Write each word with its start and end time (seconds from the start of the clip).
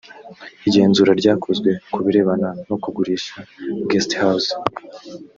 igenzura 0.67 1.11
ryakozwe 1.21 1.69
ku 1.91 1.99
birebana 2.05 2.49
no 2.67 2.75
kugurisha 2.83 3.35
guest 3.89 4.11
house 4.21 4.51